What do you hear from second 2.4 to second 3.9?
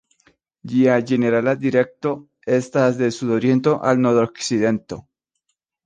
estas de sud-oriento